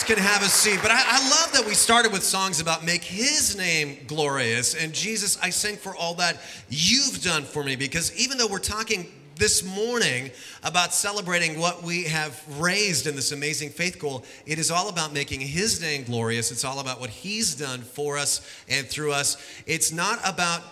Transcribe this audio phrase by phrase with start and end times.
[0.00, 2.84] guys can have a seat, but I, I, love that we started with songs about
[2.84, 4.74] make his name glorious.
[4.74, 6.38] And Jesus, I sing for all that
[6.68, 10.30] you've done for me because even though we're talking this morning
[10.62, 15.12] about celebrating what we have raised in this amazing faith goal, it is all about
[15.12, 16.50] making his name glorious.
[16.50, 19.36] It's all about what he's done for us and through us.
[19.66, 20.62] It's not about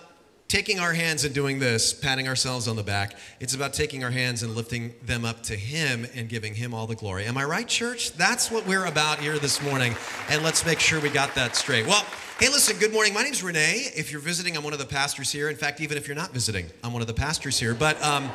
[0.48, 3.14] taking our hands and doing this, patting ourselves on the back.
[3.38, 6.86] It's about taking our hands and lifting them up to Him and giving Him all
[6.86, 7.26] the glory.
[7.26, 8.14] Am I right, church?
[8.14, 9.94] That's what we're about here this morning.
[10.30, 11.86] And let's make sure we got that straight.
[11.86, 12.02] Well,
[12.40, 13.12] hey, listen, good morning.
[13.12, 13.60] My name's Rene.
[13.94, 15.50] If you're visiting, I'm one of the pastors here.
[15.50, 17.74] In fact, even if you're not visiting, I'm one of the pastors here.
[17.74, 18.30] But, um,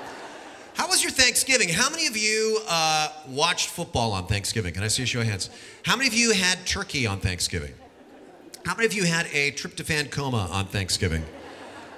[0.76, 1.70] how was your Thanksgiving?
[1.70, 4.74] How many of you uh, watched football on Thanksgiving?
[4.74, 5.50] Can I see a show of hands?
[5.84, 7.74] How many of you had turkey on Thanksgiving?
[8.66, 11.24] How many of you had a tryptophan coma on Thanksgiving?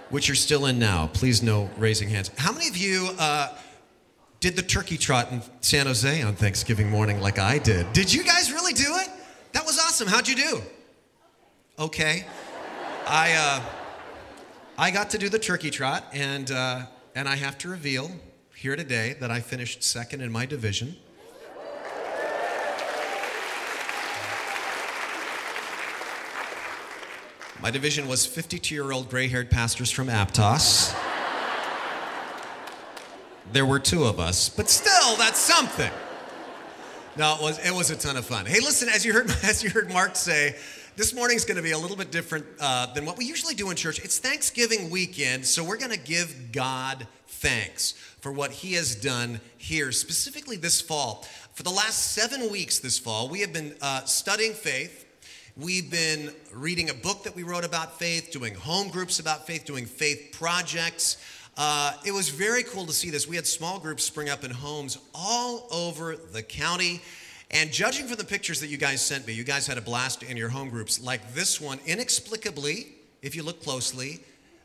[0.09, 1.07] Which you're still in now.
[1.07, 2.31] Please no raising hands.
[2.37, 3.57] How many of you uh,
[4.39, 7.91] did the turkey trot in San Jose on Thanksgiving morning like I did?
[7.93, 9.09] Did you guys really do it?
[9.53, 10.07] That was awesome.
[10.07, 10.61] How'd you do?
[11.79, 12.25] Okay.
[13.07, 13.61] I, uh,
[14.77, 16.83] I got to do the turkey trot, and, uh,
[17.15, 18.11] and I have to reveal
[18.55, 20.95] here today that I finished second in my division.
[27.65, 30.95] My division was 52 year old gray haired pastors from Aptos.
[33.53, 35.91] There were two of us, but still, that's something.
[37.17, 38.45] No, it was, it was a ton of fun.
[38.45, 40.55] Hey, listen, as you heard, as you heard Mark say,
[40.95, 43.71] this morning's going to be a little bit different uh, than what we usually do
[43.71, 43.97] in church.
[43.97, 49.41] It's Thanksgiving weekend, so we're going to give God thanks for what He has done
[49.57, 51.25] here, specifically this fall.
[51.55, 55.05] For the last seven weeks this fall, we have been uh, studying faith
[55.57, 59.63] We've been reading a book that we wrote about faith, doing home groups about faith,
[59.63, 61.15] doing faith projects.
[61.55, 63.25] Uh, it was very cool to see this.
[63.25, 67.01] We had small groups spring up in homes all over the county.
[67.51, 70.23] And judging from the pictures that you guys sent me, you guys had a blast
[70.23, 71.79] in your home groups like this one.
[71.85, 72.87] Inexplicably,
[73.21, 74.19] if you look closely,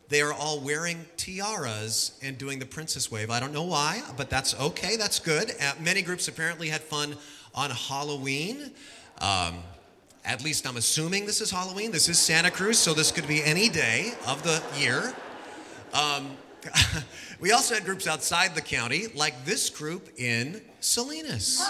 [0.09, 3.31] they are all wearing tiaras and doing the princess wave.
[3.31, 4.97] I don't know why, but that's okay.
[4.97, 5.53] That's good.
[5.63, 7.15] Uh, many groups apparently had fun
[7.55, 8.73] on Halloween.
[9.21, 9.63] Um,
[10.25, 11.91] at least I'm assuming this is Halloween.
[11.91, 15.15] This is Santa Cruz, so this could be any day of the year.
[15.93, 16.37] Um,
[17.41, 21.63] we also had groups outside the county, like this group in Salinas.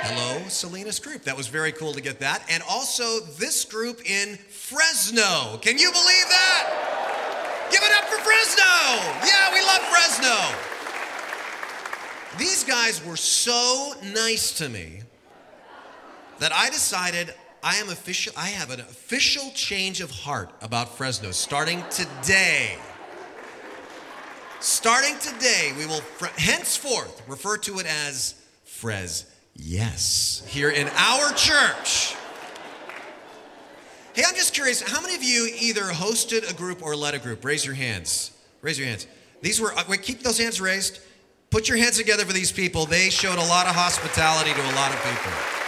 [0.00, 1.24] Hello, Salinas group.
[1.24, 2.44] That was very cool to get that.
[2.48, 5.58] And also this group in Fresno.
[5.58, 7.68] Can you believe that?
[7.72, 8.64] Give it up for Fresno.
[9.26, 10.36] Yeah, we love Fresno.
[12.38, 15.02] These guys were so nice to me
[16.38, 21.32] that I decided I am official I have an official change of heart about Fresno
[21.32, 22.78] starting today.
[24.60, 26.02] Starting today, we will
[26.36, 28.34] henceforth refer to it as
[28.66, 32.14] Frez Yes here in our church.
[34.14, 37.18] Hey, I'm just curious, how many of you either hosted a group or led a
[37.18, 37.44] group?
[37.44, 38.32] Raise your hands.
[38.62, 39.06] Raise your hands.
[39.42, 41.00] These were, uh, wait, keep those hands raised.
[41.50, 42.84] Put your hands together for these people.
[42.84, 45.67] They showed a lot of hospitality to a lot of people.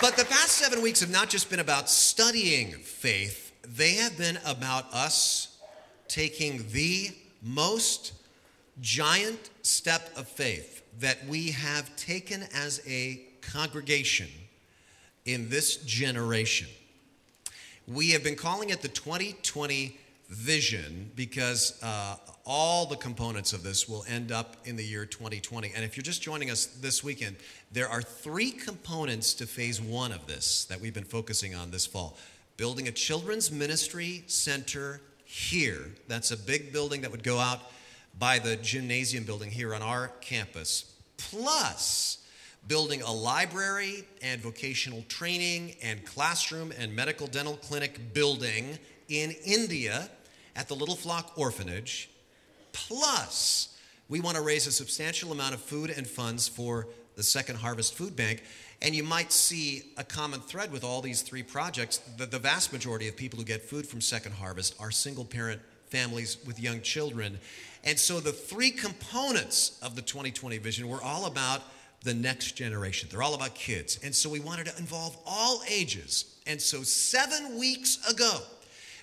[0.00, 4.38] But the past seven weeks have not just been about studying faith, they have been
[4.46, 5.58] about us
[6.08, 7.10] taking the
[7.42, 8.14] most
[8.80, 14.28] giant step of faith that we have taken as a congregation
[15.26, 16.68] in this generation.
[17.86, 19.98] We have been calling it the 2020
[20.30, 25.72] vision because uh, all the components of this will end up in the year 2020.
[25.74, 27.36] And if you're just joining us this weekend,
[27.72, 31.84] there are three components to phase one of this that we've been focusing on this
[31.84, 32.16] fall
[32.56, 35.86] building a children's ministry center here.
[36.08, 37.60] That's a big building that would go out
[38.18, 40.92] by the gymnasium building here on our campus.
[41.16, 42.18] Plus,
[42.68, 50.10] building a library and vocational training and classroom and medical dental clinic building in India
[50.56, 52.10] at the Little Flock Orphanage.
[52.72, 53.76] Plus,
[54.08, 57.94] we want to raise a substantial amount of food and funds for the Second Harvest
[57.94, 58.42] Food Bank.
[58.82, 61.98] And you might see a common thread with all these three projects.
[62.16, 65.60] The, the vast majority of people who get food from Second Harvest are single parent
[65.88, 67.38] families with young children.
[67.84, 71.62] And so the three components of the 2020 vision were all about
[72.02, 73.08] the next generation.
[73.10, 73.98] They're all about kids.
[74.02, 76.36] And so we wanted to involve all ages.
[76.46, 78.38] And so seven weeks ago,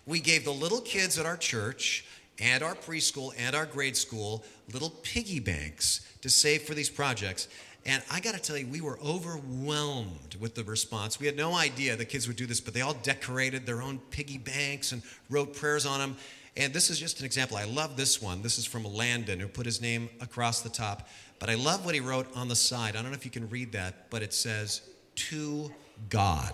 [0.08, 2.06] we gave the little kids at our church
[2.40, 4.44] and our preschool and our grade school
[4.74, 7.48] little piggy banks to save for these projects.
[7.86, 11.20] And I got to tell you, we were overwhelmed with the response.
[11.20, 14.00] We had no idea the kids would do this, but they all decorated their own
[14.12, 16.18] piggy banks and wrote prayers on them.
[16.58, 17.56] And this is just an example.
[17.56, 18.42] I love this one.
[18.42, 21.08] This is from Landon, who put his name across the top.
[21.40, 22.96] But I love what he wrote on the side.
[22.96, 24.82] I don't know if you can read that, but it says,
[25.16, 25.72] To
[26.10, 26.54] God.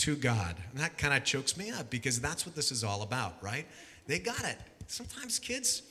[0.00, 0.56] To God.
[0.72, 3.66] And that kind of chokes me up because that's what this is all about, right?
[4.06, 4.56] They got it.
[4.86, 5.82] Sometimes kids,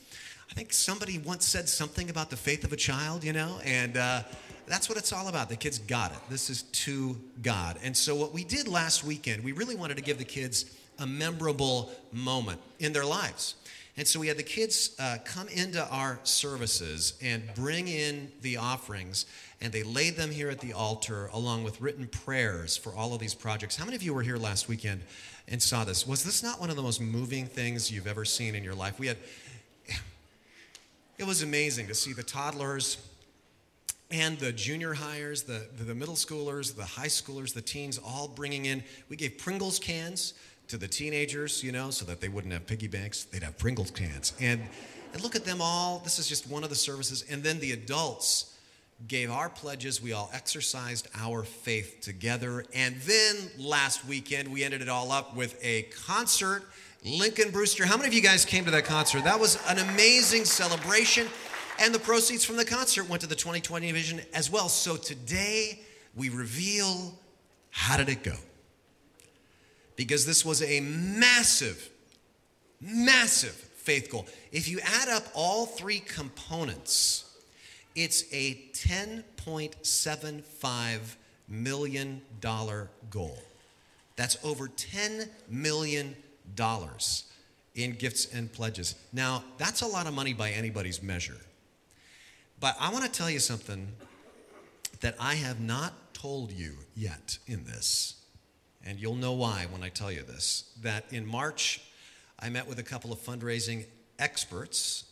[0.50, 3.96] I think somebody once said something about the faith of a child, you know, and
[3.96, 4.22] uh,
[4.66, 5.48] that's what it's all about.
[5.48, 6.18] The kids got it.
[6.28, 7.78] This is to God.
[7.84, 11.06] And so, what we did last weekend, we really wanted to give the kids a
[11.06, 13.54] memorable moment in their lives.
[14.00, 18.56] And so we had the kids uh, come into our services and bring in the
[18.56, 19.26] offerings,
[19.60, 23.20] and they laid them here at the altar along with written prayers for all of
[23.20, 23.76] these projects.
[23.76, 25.02] How many of you were here last weekend
[25.48, 26.06] and saw this?
[26.06, 28.98] Was this not one of the most moving things you've ever seen in your life?
[28.98, 29.18] We had,
[31.18, 33.06] it was amazing to see the toddlers
[34.10, 38.64] and the junior hires, the, the middle schoolers, the high schoolers, the teens all bringing
[38.64, 38.82] in.
[39.10, 40.32] We gave Pringles cans
[40.70, 43.24] to the teenagers, you know, so that they wouldn't have piggy banks.
[43.24, 44.32] They'd have Pringles cans.
[44.40, 44.62] And,
[45.12, 45.98] and look at them all.
[45.98, 47.24] This is just one of the services.
[47.28, 48.56] And then the adults
[49.08, 50.00] gave our pledges.
[50.00, 52.64] We all exercised our faith together.
[52.72, 56.62] And then last weekend, we ended it all up with a concert.
[57.04, 57.84] Lincoln Brewster.
[57.84, 59.24] How many of you guys came to that concert?
[59.24, 61.26] That was an amazing celebration.
[61.80, 64.68] And the proceeds from the concert went to the 2020 vision as well.
[64.68, 65.80] So today,
[66.14, 67.18] we reveal
[67.70, 68.34] how did it go?
[70.00, 71.90] Because this was a massive,
[72.80, 74.26] massive faith goal.
[74.50, 77.38] If you add up all three components,
[77.94, 81.16] it's a $10.75
[81.50, 82.22] million
[83.10, 83.38] goal.
[84.16, 86.16] That's over $10 million
[87.74, 88.94] in gifts and pledges.
[89.12, 91.36] Now, that's a lot of money by anybody's measure.
[92.58, 93.86] But I want to tell you something
[95.02, 98.19] that I have not told you yet in this
[98.84, 101.80] and you'll know why when I tell you this, that in March,
[102.38, 103.86] I met with a couple of fundraising
[104.18, 105.04] experts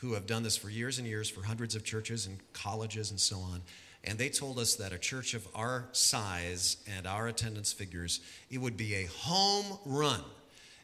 [0.00, 3.20] who have done this for years and years for hundreds of churches and colleges and
[3.20, 3.62] so on.
[4.04, 8.20] And they told us that a church of our size and our attendance figures,
[8.50, 10.22] it would be a home run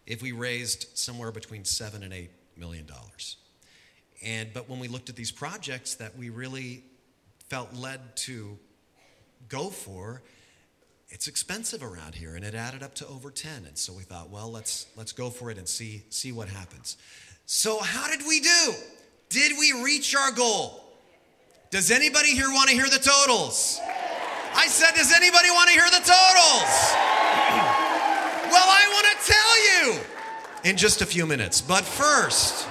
[0.06, 3.36] if we raised somewhere between seven and eight million dollars.
[4.24, 6.84] And but when we looked at these projects that we really
[7.48, 8.56] felt led to
[9.48, 10.22] go for,
[11.10, 14.30] it's expensive around here and it added up to over 10 and so we thought
[14.30, 16.96] well let's let's go for it and see see what happens.
[17.46, 18.74] So how did we do?
[19.30, 20.84] Did we reach our goal?
[21.70, 23.80] Does anybody here want to hear the totals?
[24.54, 26.94] I said does anybody want to hear the totals?
[28.50, 31.60] Well i want to tell you in just a few minutes.
[31.60, 32.66] But first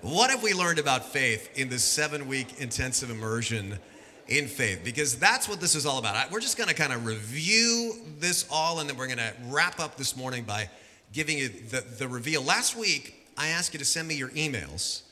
[0.00, 3.78] what have we learned about faith in this seven week intensive immersion
[4.28, 6.30] in faith because that's what this is all about.
[6.30, 9.80] We're just going to kind of review this all and then we're going to wrap
[9.80, 10.68] up this morning by
[11.12, 12.42] giving you the, the reveal.
[12.42, 15.02] Last week, I asked you to send me your emails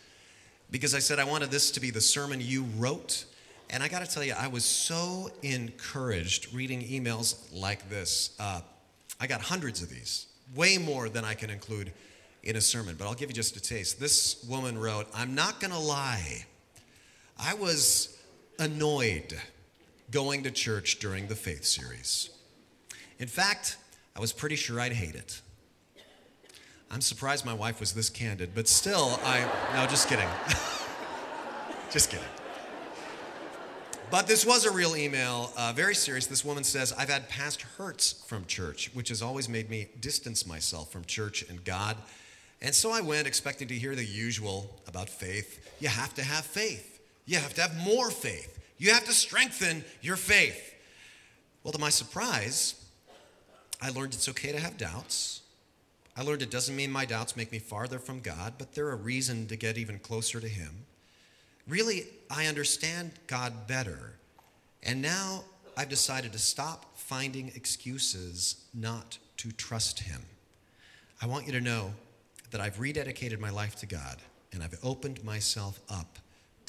[0.70, 3.24] because I said I wanted this to be the sermon you wrote.
[3.68, 8.34] And I got to tell you, I was so encouraged reading emails like this.
[8.40, 8.60] Uh,
[9.20, 11.92] I got hundreds of these, way more than I can include
[12.42, 14.00] in a sermon, but I'll give you just a taste.
[14.00, 16.46] This woman wrote, I'm not going to lie.
[17.38, 18.18] I was
[18.60, 19.40] annoyed
[20.10, 22.30] going to church during the faith series.
[23.18, 23.78] In fact,
[24.14, 25.40] I was pretty sure I'd hate it.
[26.90, 29.40] I'm surprised my wife was this candid, but still, I.
[29.74, 30.28] No, just kidding.
[31.90, 32.26] just kidding.
[34.10, 36.26] But this was a real email, uh, very serious.
[36.26, 40.44] This woman says, I've had past hurts from church, which has always made me distance
[40.44, 41.96] myself from church and God.
[42.60, 45.76] And so I went expecting to hear the usual about faith.
[45.78, 46.99] You have to have faith.
[47.30, 48.58] You have to have more faith.
[48.76, 50.74] You have to strengthen your faith.
[51.62, 52.74] Well, to my surprise,
[53.80, 55.42] I learned it's okay to have doubts.
[56.16, 58.96] I learned it doesn't mean my doubts make me farther from God, but they're a
[58.96, 60.86] reason to get even closer to Him.
[61.68, 64.14] Really, I understand God better.
[64.82, 65.44] And now
[65.76, 70.22] I've decided to stop finding excuses not to trust Him.
[71.22, 71.92] I want you to know
[72.50, 74.16] that I've rededicated my life to God
[74.52, 76.18] and I've opened myself up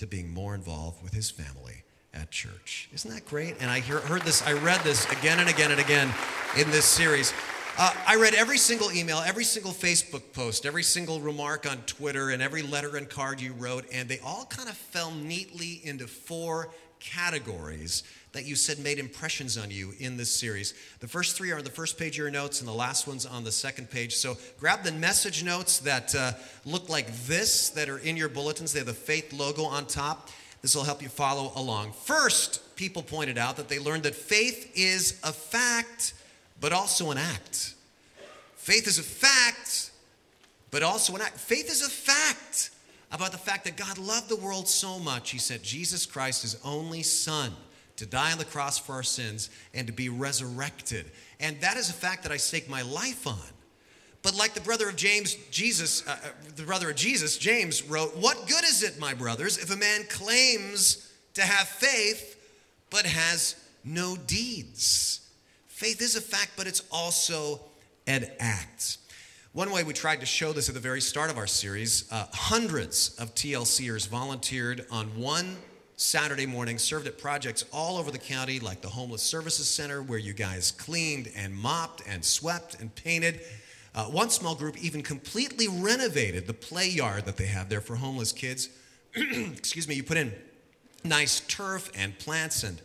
[0.01, 2.89] to being more involved with his family at church.
[2.91, 3.55] Isn't that great?
[3.59, 6.11] And I hear, heard this, I read this again and again and again
[6.57, 7.31] in this series.
[7.77, 12.31] Uh, I read every single email, every single Facebook post, every single remark on Twitter,
[12.31, 16.07] and every letter and card you wrote, and they all kind of fell neatly into
[16.07, 20.73] four categories that you said made impressions on you in this series.
[21.01, 23.25] The first three are on the first page of your notes, and the last one's
[23.25, 24.15] on the second page.
[24.15, 26.31] So grab the message notes that uh,
[26.65, 28.71] look like this that are in your bulletins.
[28.71, 30.29] They have the faith logo on top.
[30.61, 31.91] This will help you follow along.
[31.91, 36.13] First, people pointed out that they learned that faith is a fact,
[36.61, 37.73] but also an act.
[38.55, 39.91] Faith is a fact,
[40.69, 41.37] but also an act.
[41.37, 42.69] Faith is a fact.
[43.11, 46.57] About the fact that God loved the world so much, he sent Jesus Christ, his
[46.63, 47.51] only son,
[47.97, 51.11] to die on the cross for our sins and to be resurrected.
[51.39, 53.37] And that is a fact that I stake my life on.
[54.23, 58.15] But like the brother of James, Jesus, uh, uh the brother of Jesus, James wrote,
[58.15, 62.37] What good is it, my brothers, if a man claims to have faith
[62.89, 65.27] but has no deeds?
[65.67, 67.59] Faith is a fact, but it's also
[68.07, 68.97] an act.
[69.53, 72.25] One way we tried to show this at the very start of our series, uh,
[72.31, 75.57] hundreds of TLCers volunteered on one
[75.97, 80.19] Saturday morning, served at projects all over the county, like the Homeless Services Center, where
[80.19, 83.41] you guys cleaned and mopped and swept and painted.
[83.93, 87.97] Uh, one small group even completely renovated the play yard that they have there for
[87.97, 88.69] homeless kids.
[89.15, 90.33] Excuse me, you put in
[91.03, 92.81] nice turf and plants and,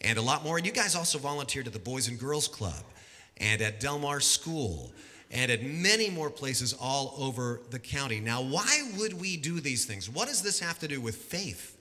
[0.00, 0.56] and a lot more.
[0.56, 2.84] And you guys also volunteered at the Boys and Girls Club
[3.36, 4.92] and at Delmar School
[5.30, 8.20] and at many more places all over the county.
[8.20, 10.08] Now, why would we do these things?
[10.08, 11.76] What does this have to do with faith?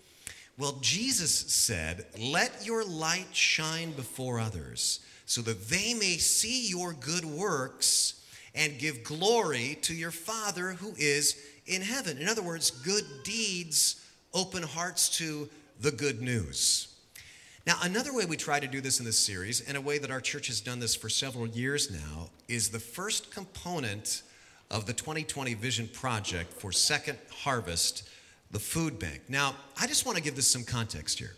[0.57, 6.93] Well, Jesus said, Let your light shine before others so that they may see your
[6.93, 12.17] good works and give glory to your Father who is in heaven.
[12.17, 14.01] In other words, good deeds
[14.33, 15.49] open hearts to
[15.79, 16.94] the good news.
[17.65, 20.11] Now, another way we try to do this in this series, and a way that
[20.11, 24.21] our church has done this for several years now, is the first component
[24.69, 28.07] of the 2020 Vision Project for Second Harvest,
[28.51, 29.21] the food bank.
[29.29, 31.33] Now, I just want to give this some context here.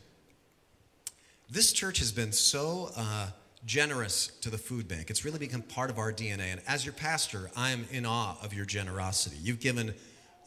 [1.49, 3.27] This church has been so uh,
[3.65, 6.51] generous to the food bank, it's really become part of our DNA.
[6.51, 9.37] And as your pastor, I am in awe of your generosity.
[9.41, 9.93] You've given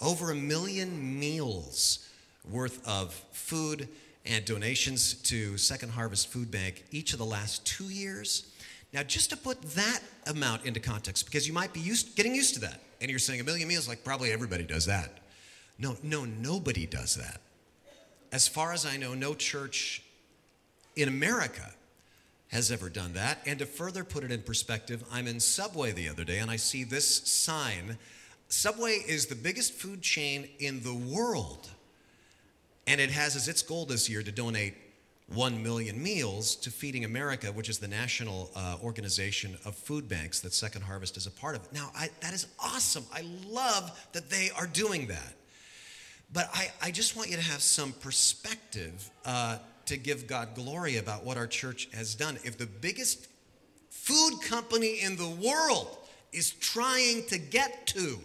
[0.03, 2.07] over a million meals
[2.49, 3.89] worth of food
[4.27, 8.53] and donations to Second Harvest Food Bank each of the last two years.
[8.93, 12.55] Now, just to put that amount into context, because you might be used, getting used
[12.55, 15.19] to that, and you're saying a million meals, like probably everybody does that.
[15.79, 17.41] No, no, nobody does that.
[18.33, 20.03] As far as I know, no church
[20.97, 21.73] in America
[22.49, 23.39] has ever done that.
[23.47, 26.57] And to further put it in perspective, I'm in Subway the other day and I
[26.57, 27.97] see this sign.
[28.49, 31.71] Subway is the biggest food chain in the world.
[32.91, 34.75] And it has as its goal this year to donate
[35.33, 40.41] 1 million meals to Feeding America, which is the national uh, organization of food banks
[40.41, 41.73] that Second Harvest is a part of.
[41.73, 43.05] Now, I, that is awesome.
[43.15, 45.35] I love that they are doing that.
[46.33, 50.97] But I, I just want you to have some perspective uh, to give God glory
[50.97, 52.41] about what our church has done.
[52.43, 53.29] If the biggest
[53.91, 55.97] food company in the world
[56.33, 58.19] is trying to get to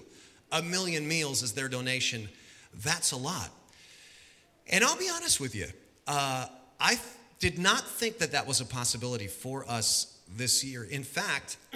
[0.51, 2.29] a million meals as their donation,
[2.73, 3.51] that's a lot.
[4.67, 5.67] And I'll be honest with you,
[6.07, 6.47] uh,
[6.79, 6.99] I
[7.39, 10.83] did not think that that was a possibility for us this year.
[10.83, 11.57] In fact,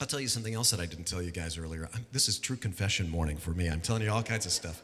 [0.00, 1.88] I'll tell you something else that I didn't tell you guys earlier.
[1.94, 3.68] I'm, this is true confession morning for me.
[3.68, 4.82] I'm telling you all kinds of stuff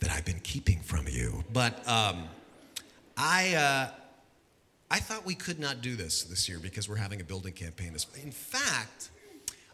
[0.00, 1.44] that I've been keeping from you.
[1.52, 2.28] But um,
[3.16, 3.88] I, uh,
[4.90, 7.92] I thought we could not do this this year because we're having a building campaign.
[7.92, 9.10] This in fact,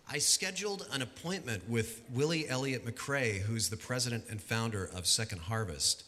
[0.09, 6.05] I scheduled an appointment with Willy Elliott-McCrea, who's the president and founder of Second Harvest.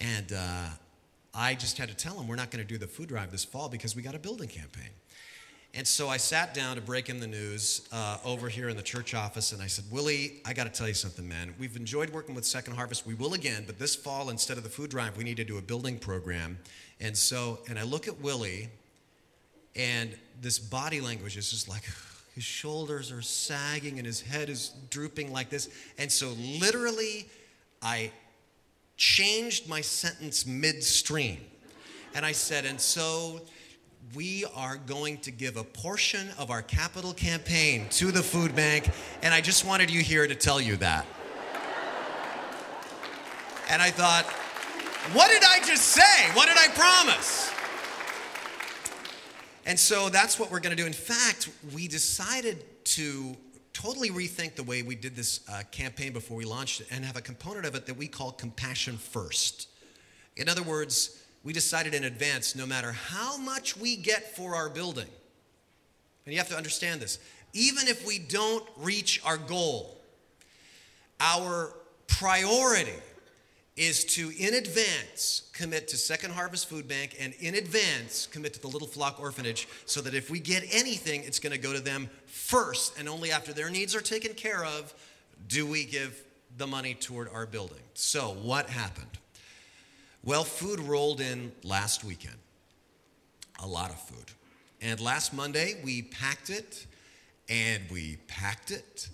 [0.00, 0.68] And uh,
[1.34, 3.44] I just had to tell him we're not going to do the food drive this
[3.44, 4.90] fall because we got a building campaign.
[5.72, 8.82] And so I sat down to break him the news uh, over here in the
[8.82, 11.54] church office, and I said, Willy, I got to tell you something, man.
[11.60, 13.06] We've enjoyed working with Second Harvest.
[13.06, 15.58] We will again, but this fall, instead of the food drive, we need to do
[15.58, 16.58] a building program.
[17.00, 18.68] And so, and I look at Willy,
[19.76, 20.10] and
[20.42, 21.84] this body language is just like,
[22.34, 25.68] his shoulders are sagging and his head is drooping like this.
[25.98, 27.28] And so, literally,
[27.80, 28.10] I
[29.00, 31.38] changed my sentence midstream.
[32.14, 33.40] And I said, and so
[34.14, 38.90] we are going to give a portion of our capital campaign to the food bank.
[39.22, 41.06] And I just wanted you here to tell you that.
[43.70, 44.26] And I thought,
[45.14, 46.30] what did I just say?
[46.34, 47.50] What did I promise?
[49.64, 50.86] And so that's what we're going to do.
[50.86, 53.34] In fact, we decided to
[53.80, 57.16] totally rethink the way we did this uh, campaign before we launched it and have
[57.16, 59.68] a component of it that we call compassion first.
[60.36, 64.68] In other words, we decided in advance no matter how much we get for our
[64.68, 65.08] building,
[66.26, 67.18] and you have to understand this,
[67.54, 69.96] even if we don't reach our goal,
[71.18, 71.72] our
[72.06, 72.92] priority
[73.80, 78.60] is to, in advance, commit to Second Harvest Food Bank and in advance commit to
[78.60, 81.80] the Little Flock Orphanage so that if we get anything, it's going to go to
[81.80, 82.98] them first.
[82.98, 84.92] And only after their needs are taken care of
[85.48, 86.22] do we give
[86.58, 87.80] the money toward our building.
[87.94, 89.18] So, what happened?
[90.22, 92.36] Well, food rolled in last weekend.
[93.62, 94.26] A lot of food.
[94.82, 96.86] And last Monday, we packed it
[97.48, 99.08] and we packed it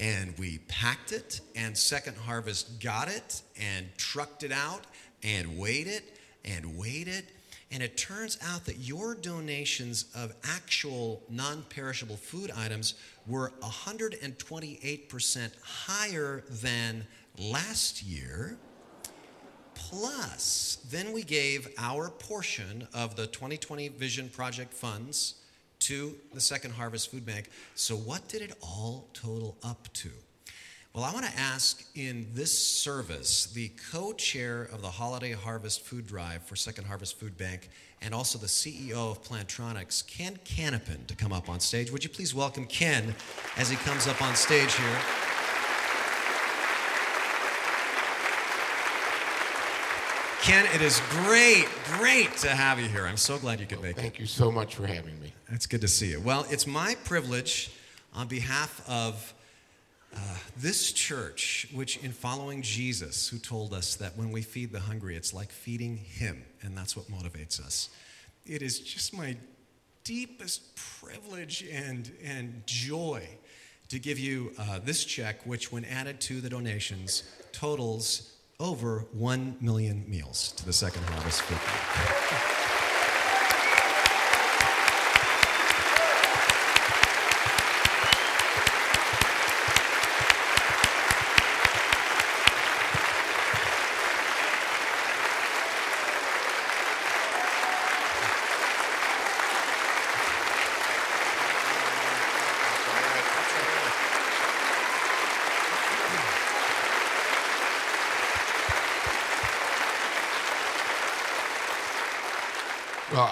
[0.00, 4.86] and we packed it, and Second Harvest got it and trucked it out
[5.22, 7.26] and weighed it and weighed it.
[7.70, 12.94] And it turns out that your donations of actual non perishable food items
[13.28, 17.06] were 128% higher than
[17.38, 18.56] last year.
[19.74, 25.39] Plus, then we gave our portion of the 2020 Vision Project funds
[25.80, 27.48] to the Second Harvest Food Bank.
[27.74, 30.10] So, what did it all total up to?
[30.92, 35.82] Well, I want to ask in this service the co chair of the Holiday Harvest
[35.82, 37.68] Food Drive for Second Harvest Food Bank
[38.02, 41.92] and also the CEO of Plantronics, Ken Kannappan, to come up on stage.
[41.92, 43.14] Would you please welcome Ken
[43.56, 44.98] as he comes up on stage here?
[50.42, 53.04] Ken, it is great, great to have you here.
[53.04, 54.10] I'm so glad you could make Thank it.
[54.12, 55.34] Thank you so much for having me.
[55.50, 56.20] It's good to see you.
[56.20, 57.70] Well, it's my privilege
[58.14, 59.34] on behalf of
[60.14, 60.18] uh,
[60.56, 65.14] this church, which in following Jesus, who told us that when we feed the hungry,
[65.14, 67.90] it's like feeding Him, and that's what motivates us.
[68.46, 69.36] It is just my
[70.04, 73.28] deepest privilege and, and joy
[73.90, 78.29] to give you uh, this check, which, when added to the donations, totals
[78.60, 82.59] over 1 million meals to the Second Harvest Food Bank.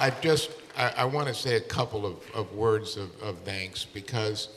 [0.09, 3.85] I just I, I want to say a couple of, of words of, of thanks
[3.85, 4.49] because,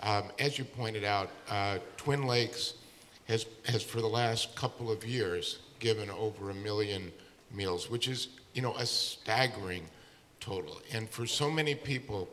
[0.00, 2.72] um, as you pointed out, uh, Twin Lakes
[3.28, 7.12] has has for the last couple of years given over a million
[7.52, 9.82] meals, which is you know a staggering
[10.40, 10.80] total.
[10.94, 12.26] And for so many people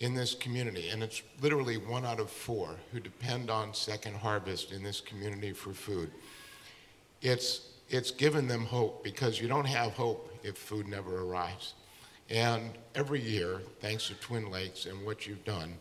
[0.00, 4.72] in this community, and it's literally one out of four who depend on Second Harvest
[4.72, 6.10] in this community for food.
[7.22, 11.72] it's it's given them hope because you don't have hope if food never arrives.
[12.30, 15.74] And every year, thanks to Twin Lakes and what you've done,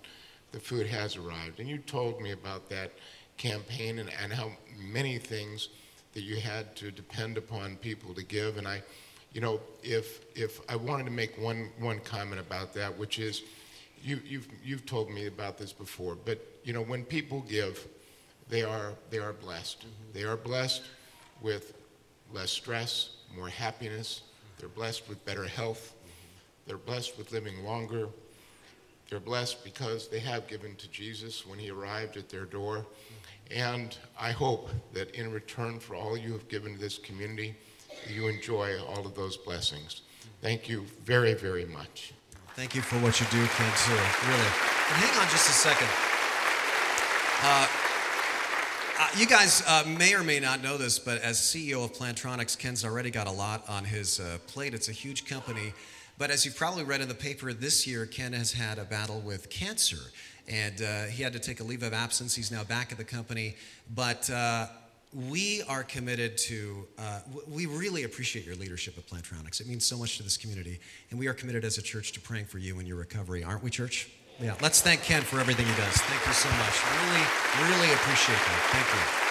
[0.51, 1.59] the food has arrived.
[1.59, 2.91] And you told me about that
[3.37, 5.69] campaign and, and how many things
[6.13, 8.57] that you had to depend upon people to give.
[8.57, 8.83] And I,
[9.33, 13.43] you know, if if I wanted to make one one comment about that, which is,
[14.01, 17.87] you, you've you've told me about this before, but you know, when people give,
[18.49, 19.79] they are they are blessed.
[19.79, 20.13] Mm-hmm.
[20.13, 20.83] They are blessed
[21.41, 21.73] with
[22.31, 24.21] less stress, more happiness.
[24.59, 25.93] They're blessed with better health.
[26.65, 28.07] They're blessed with living longer.
[29.09, 32.85] They're blessed because they have given to Jesus when he arrived at their door.
[33.51, 37.55] And I hope that in return for all you have given to this community,
[38.07, 40.01] you enjoy all of those blessings.
[40.41, 42.13] Thank you very, very much.
[42.55, 43.91] Thank you for what you do, Ken, too.
[43.91, 44.41] Really.
[44.41, 45.87] And hang on just a second.
[47.41, 47.67] Uh,
[48.99, 52.57] uh, you guys uh, may or may not know this, but as CEO of Plantronics,
[52.57, 54.73] Ken's already got a lot on his uh, plate.
[54.73, 55.73] It's a huge company.
[56.17, 59.19] But as you've probably read in the paper this year, Ken has had a battle
[59.19, 59.97] with cancer.
[60.47, 62.35] And uh, he had to take a leave of absence.
[62.35, 63.55] He's now back at the company.
[63.93, 64.67] But uh,
[65.13, 69.61] we are committed to, uh, we really appreciate your leadership at Plantronics.
[69.61, 70.79] It means so much to this community.
[71.11, 73.63] And we are committed as a church to praying for you and your recovery, aren't
[73.63, 74.09] we, church?
[74.39, 75.95] Yeah, let's thank Ken for everything he does.
[75.95, 76.83] Thank you so much.
[77.05, 78.69] Really, really appreciate that.
[78.71, 79.22] Thank you.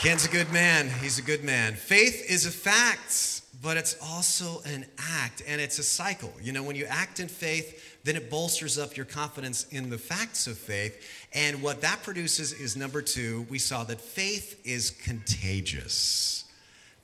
[0.00, 0.88] Ken's a good man.
[1.02, 1.74] He's a good man.
[1.74, 6.32] Faith is a fact, but it's also an act, and it's a cycle.
[6.40, 9.98] You know, when you act in faith, then it bolsters up your confidence in the
[9.98, 11.06] facts of faith.
[11.34, 16.44] And what that produces is number two, we saw that faith is contagious.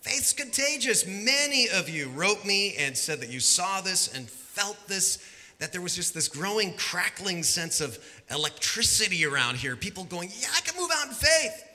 [0.00, 1.06] Faith's contagious.
[1.06, 5.18] Many of you wrote me and said that you saw this and felt this,
[5.58, 7.98] that there was just this growing, crackling sense of
[8.30, 9.76] electricity around here.
[9.76, 11.65] People going, Yeah, I can move out in faith.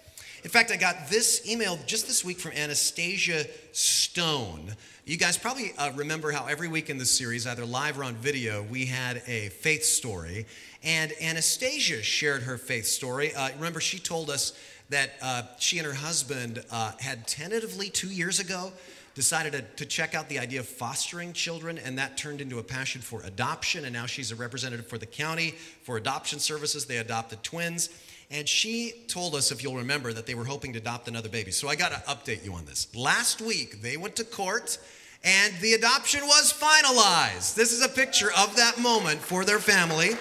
[0.52, 4.76] In fact, I got this email just this week from Anastasia Stone.
[5.06, 8.16] You guys probably uh, remember how every week in this series, either live or on
[8.16, 10.46] video, we had a faith story.
[10.84, 13.34] And Anastasia shared her faith story.
[13.34, 14.52] Uh, remember, she told us
[14.90, 18.74] that uh, she and her husband uh, had tentatively two years ago
[19.16, 22.64] decided to, to check out the idea of fostering children, and that turned into a
[22.64, 23.86] passion for adoption.
[23.86, 25.52] And now she's a representative for the county
[25.84, 26.88] for adoption services.
[26.88, 27.88] They adopted twins.
[28.32, 31.52] And she told us, if you'll remember, that they were hoping to adopt another baby.
[31.52, 32.88] So I got to update you on this.
[32.96, 34.78] Last week, they went to court
[35.24, 37.56] and the adoption was finalized.
[37.56, 40.12] This is a picture of that moment for their family.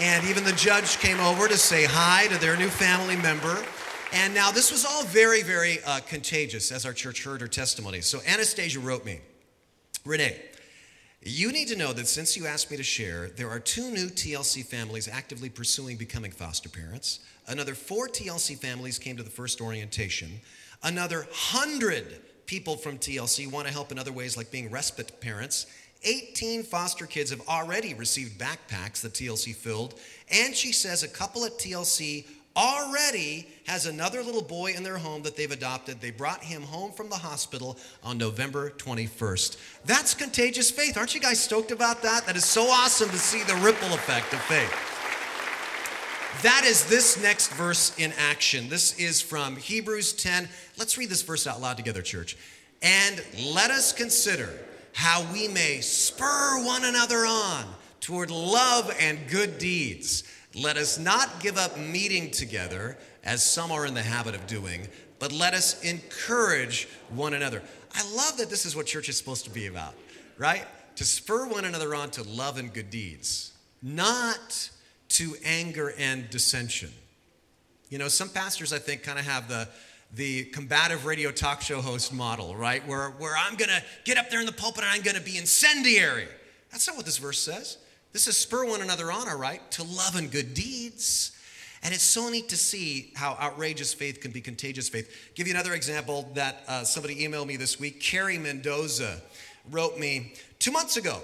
[0.00, 3.62] And even the judge came over to say hi to their new family member.
[4.14, 8.00] And now this was all very, very uh, contagious as our church heard her testimony.
[8.00, 9.20] So Anastasia wrote me
[10.04, 10.40] Rene,
[11.24, 14.08] you need to know that since you asked me to share, there are two new
[14.08, 17.20] TLC families actively pursuing becoming foster parents.
[17.46, 20.40] Another four TLC families came to the first orientation.
[20.82, 25.66] Another hundred people from TLC want to help in other ways, like being respite parents.
[26.04, 29.94] 18 foster kids have already received backpacks that TLC filled.
[30.30, 32.26] And she says a couple at TLC
[32.56, 36.00] already has another little boy in their home that they've adopted.
[36.00, 39.56] They brought him home from the hospital on November 21st.
[39.84, 40.96] That's contagious faith.
[40.96, 42.26] Aren't you guys stoked about that?
[42.26, 44.72] That is so awesome to see the ripple effect of faith.
[46.42, 48.68] That is this next verse in action.
[48.68, 50.48] This is from Hebrews 10.
[50.76, 52.36] Let's read this verse out loud together, church.
[52.82, 53.22] And
[53.54, 54.50] let us consider
[54.92, 57.64] how we may spur one another on
[58.00, 60.24] toward love and good deeds.
[60.54, 64.86] Let us not give up meeting together, as some are in the habit of doing,
[65.18, 67.62] but let us encourage one another.
[67.94, 69.94] I love that this is what church is supposed to be about,
[70.36, 70.64] right?
[70.96, 74.70] To spur one another on to love and good deeds, not
[75.10, 76.90] to anger and dissension.
[77.88, 79.68] You know, some pastors, I think, kind of have the,
[80.14, 82.86] the combative radio talk show host model, right?
[82.86, 86.28] Where, where I'm to get up there in the pulpit and I'm to be incendiary.
[86.70, 87.78] That's not what this verse says.
[88.12, 91.32] This is spur one another on, all right, to love and good deeds.
[91.82, 95.32] And it's so neat to see how outrageous faith can be contagious faith.
[95.34, 98.00] Give you another example that uh, somebody emailed me this week.
[98.00, 99.20] Carrie Mendoza
[99.70, 101.20] wrote me two months ago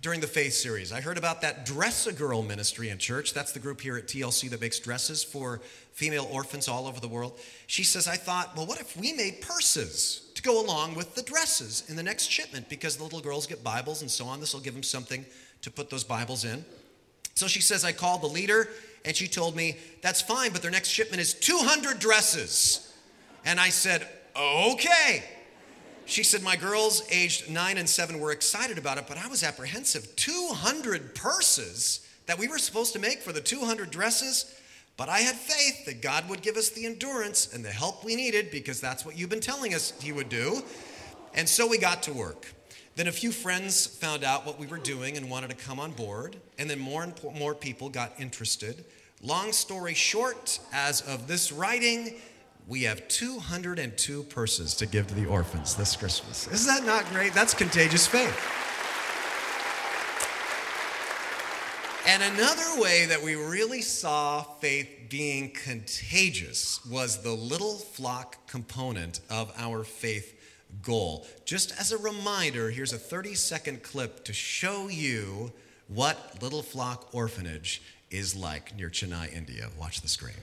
[0.00, 0.92] during the faith series.
[0.92, 3.34] I heard about that Dress a Girl ministry in church.
[3.34, 5.60] That's the group here at TLC that makes dresses for
[5.92, 7.38] female orphans all over the world.
[7.66, 11.22] She says, I thought, well, what if we made purses to go along with the
[11.22, 12.68] dresses in the next shipment?
[12.68, 14.40] Because the little girls get Bibles and so on.
[14.40, 15.26] This will give them something
[15.62, 16.64] to put those Bibles in.
[17.34, 18.68] So she says, I called the leader
[19.04, 22.92] and she told me, That's fine, but their next shipment is 200 dresses.
[23.44, 25.24] And I said, Okay.
[26.04, 29.42] She said, My girls, aged nine and seven, were excited about it, but I was
[29.42, 30.16] apprehensive.
[30.16, 34.54] 200 purses that we were supposed to make for the 200 dresses.
[34.96, 38.16] But I had faith that God would give us the endurance and the help we
[38.16, 40.62] needed because that's what you've been telling us He would do.
[41.34, 42.52] And so we got to work.
[42.98, 45.92] Then a few friends found out what we were doing and wanted to come on
[45.92, 48.84] board, and then more and more people got interested.
[49.22, 52.16] Long story short, as of this writing,
[52.66, 56.48] we have 202 purses to give to the orphans this Christmas.
[56.48, 57.32] Isn't that not great?
[57.34, 58.36] That's contagious faith.
[62.04, 69.20] And another way that we really saw faith being contagious was the little flock component
[69.30, 70.34] of our faith
[70.82, 71.26] goal.
[71.44, 75.52] Just as a reminder, here's a 30 second clip to show you
[75.88, 79.68] what Little Flock Orphanage is like near Chennai, India.
[79.78, 80.34] Watch the screen.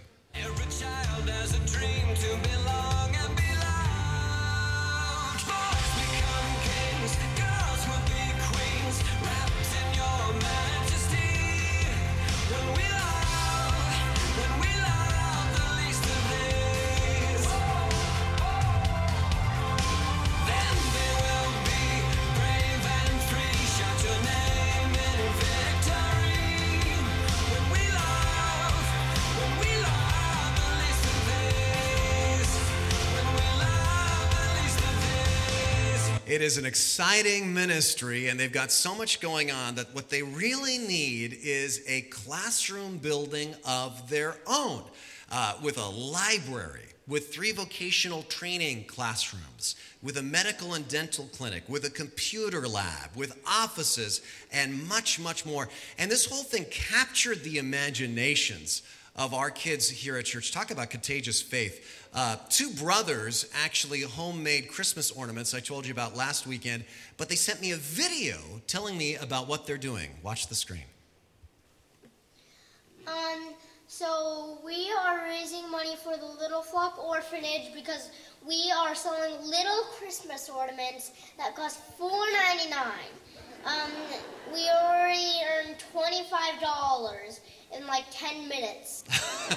[36.97, 41.84] Exciting ministry, and they've got so much going on that what they really need is
[41.89, 44.81] a classroom building of their own
[45.29, 51.63] uh, with a library, with three vocational training classrooms, with a medical and dental clinic,
[51.67, 54.21] with a computer lab, with offices,
[54.53, 55.67] and much, much more.
[55.99, 58.84] And this whole thing captured the imaginations
[59.15, 60.51] of our kids here at church.
[60.51, 62.08] Talk about contagious faith.
[62.13, 66.84] Uh, two brothers actually homemade Christmas ornaments I told you about last weekend,
[67.17, 70.10] but they sent me a video telling me about what they're doing.
[70.21, 70.84] Watch the screen.
[73.08, 73.54] Um,
[73.88, 78.10] so we are raising money for the Little Flock Orphanage because
[78.45, 82.75] we are selling little Christmas ornaments that cost $4.99.
[83.65, 83.91] Um,
[84.54, 87.39] we already earned $25
[87.75, 89.03] in like 10 minutes.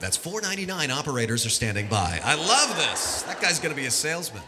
[0.00, 2.20] That's 499 operators are standing by.
[2.24, 3.22] I love this.
[3.22, 4.42] That guy's going to be a salesman.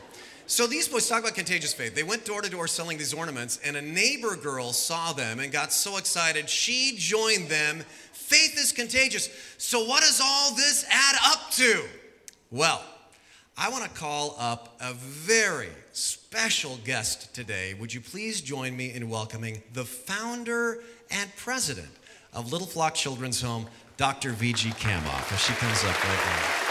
[0.47, 1.95] So these boys talk about contagious faith.
[1.95, 5.53] They went door to door selling these ornaments, and a neighbor girl saw them and
[5.53, 7.85] got so excited she joined them.
[8.13, 9.29] Faith is contagious.
[9.59, 11.85] So what does all this add up to?
[12.51, 12.83] Well,
[13.57, 17.75] I want to call up a very special guest today.
[17.75, 21.91] Would you please join me in welcoming the founder and president
[22.33, 23.67] of Little Flock Children's Home,
[23.99, 24.31] Dr.
[24.31, 24.71] V.G.
[24.71, 26.62] Kamoff, as she comes up right now.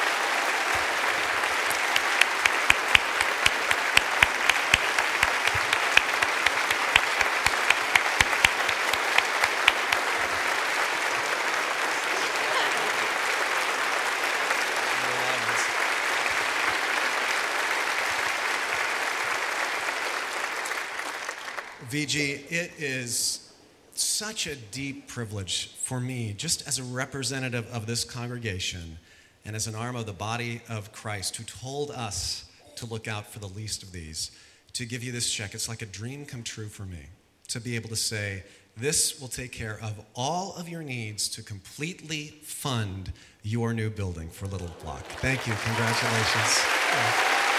[22.01, 23.53] VG, it is
[23.93, 28.97] such a deep privilege for me, just as a representative of this congregation
[29.45, 32.45] and as an arm of the body of Christ who told us
[32.77, 34.31] to look out for the least of these,
[34.73, 35.53] to give you this check.
[35.53, 37.05] It's like a dream come true for me
[37.49, 41.43] to be able to say, this will take care of all of your needs to
[41.43, 45.05] completely fund your new building for Little Flock.
[45.19, 45.53] Thank you.
[45.53, 47.50] Congratulations.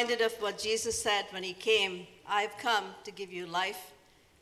[0.00, 3.92] Reminded of what Jesus said when he came I've come to give you life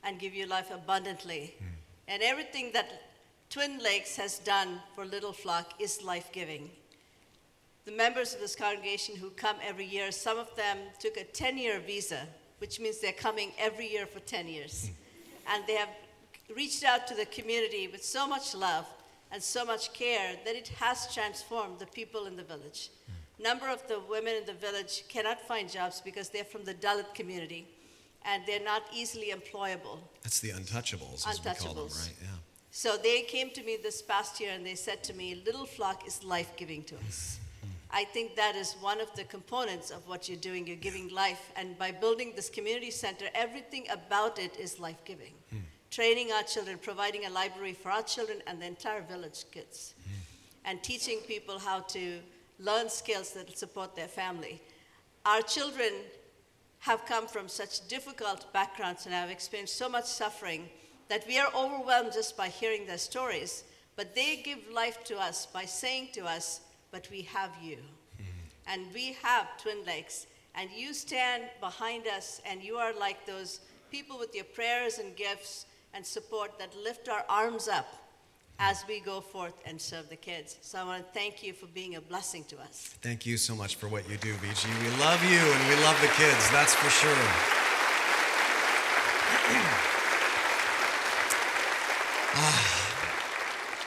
[0.04, 1.54] and give you life abundantly.
[1.58, 1.66] Mm.
[2.06, 3.02] And everything that
[3.50, 6.70] Twin Lakes has done for Little Flock is life giving.
[7.86, 11.58] The members of this congregation who come every year, some of them took a 10
[11.58, 14.90] year visa, which means they're coming every year for 10 years.
[14.90, 15.54] Mm.
[15.54, 15.90] And they have
[16.54, 18.86] reached out to the community with so much love
[19.32, 22.90] and so much care that it has transformed the people in the village.
[23.10, 26.74] Mm number of the women in the village cannot find jobs because they're from the
[26.74, 27.66] Dalit community
[28.24, 29.98] and they're not easily employable.
[30.22, 31.44] That's the untouchables, as untouchables.
[31.44, 32.14] we call them, right?
[32.20, 32.28] Yeah.
[32.70, 36.06] So they came to me this past year and they said to me, Little Flock
[36.06, 37.38] is life giving to us.
[37.90, 40.66] I think that is one of the components of what you're doing.
[40.66, 41.50] You're giving life.
[41.56, 45.32] And by building this community center, everything about it is life giving.
[45.54, 45.60] Mm.
[45.90, 50.12] Training our children, providing a library for our children and the entire village kids, mm.
[50.66, 52.18] and teaching people how to
[52.58, 54.60] learn skills that will support their family.
[55.24, 55.92] Our children
[56.80, 60.68] have come from such difficult backgrounds and have experienced so much suffering
[61.08, 63.64] that we are overwhelmed just by hearing their stories.
[63.96, 67.76] But they give life to us by saying to us, But we have you.
[67.76, 68.72] Mm-hmm.
[68.72, 70.26] And we have Twin Lakes.
[70.54, 75.16] And you stand behind us, and you are like those people with your prayers and
[75.16, 78.07] gifts and support that lift our arms up
[78.58, 80.56] as we go forth and serve the kids.
[80.62, 82.96] So I want to thank you for being a blessing to us.
[83.02, 84.66] Thank you so much for what you do, VG.
[84.82, 87.12] We love you and we love the kids, that's for sure.
[92.34, 92.74] ah.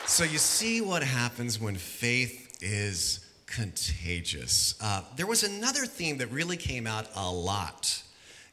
[0.08, 4.76] So you see what happens when faith is contagious.
[4.82, 8.02] Uh, there was another theme that really came out a lot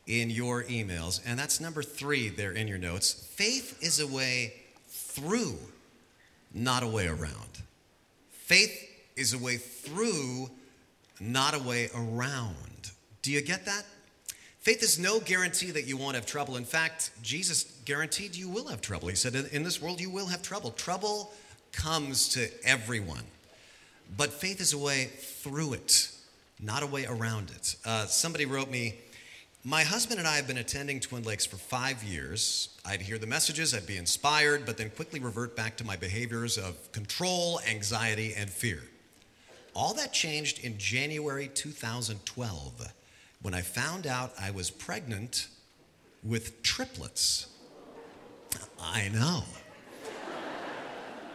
[0.06, 3.12] in your emails, and that's number three there in your notes.
[3.12, 4.54] Faith is a way
[4.88, 5.58] through
[6.54, 7.62] not a way around.
[8.30, 10.48] Faith is a way through,
[11.20, 12.90] not a way around.
[13.22, 13.84] Do you get that?
[14.60, 16.56] Faith is no guarantee that you won't have trouble.
[16.56, 19.08] In fact, Jesus guaranteed you will have trouble.
[19.08, 20.70] He said, In this world, you will have trouble.
[20.72, 21.32] Trouble
[21.72, 23.24] comes to everyone.
[24.16, 26.10] But faith is a way through it,
[26.60, 27.76] not a way around it.
[27.84, 28.96] Uh, somebody wrote me,
[29.64, 32.78] my husband and I have been attending Twin Lakes for five years.
[32.84, 36.56] I'd hear the messages, I'd be inspired, but then quickly revert back to my behaviors
[36.56, 38.82] of control, anxiety, and fear.
[39.74, 42.92] All that changed in January 2012
[43.42, 45.48] when I found out I was pregnant
[46.22, 47.48] with triplets.
[48.80, 49.42] I know.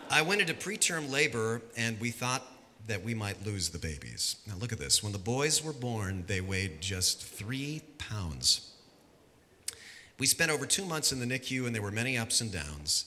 [0.10, 2.44] I went into preterm labor and we thought
[2.88, 4.38] that we might lose the babies.
[4.48, 5.02] Now, look at this.
[5.02, 8.72] When the boys were born, they weighed just three pounds.
[10.20, 13.06] We spent over two months in the NICU, and there were many ups and downs.